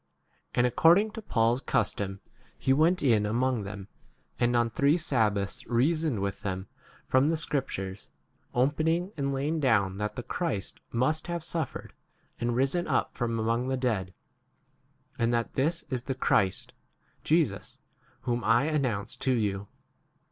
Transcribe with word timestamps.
And 0.55 0.65
according 0.65 1.11
to 1.11 1.21
Paul's 1.21 1.61
custom 1.61 2.21
he 2.57 2.73
went 2.73 3.03
in 3.03 3.23
among 3.23 3.65
them, 3.65 3.87
and 4.39 4.55
on 4.55 4.71
three 4.71 4.97
sabbaths 4.97 5.63
reasoned 5.67 6.21
with 6.21 6.41
them 6.41 6.67
from 7.07 7.25
3 7.25 7.29
the 7.29 7.37
scriptures, 7.37 8.07
opening 8.51 9.11
and 9.15 9.31
laying 9.31 9.59
down 9.59 9.97
that 9.97 10.15
the 10.15 10.23
Christ 10.23 10.79
must 10.91 11.27
have 11.27 11.43
suffered 11.43 11.93
and 12.39 12.55
risen 12.55 12.87
up 12.87 13.13
from 13.15 13.37
among 13.37 13.67
the 13.67 13.77
dead, 13.77 14.11
and 15.19 15.31
that 15.35 15.53
this 15.53 15.83
is 15.91 16.01
the 16.01 16.15
Christ, 16.15 16.73
Jesus 17.23 17.77
whom 18.21 18.43
I 18.43 18.63
announce 18.63 19.15
4 19.15 19.23
to 19.25 19.33
you. 19.33 19.67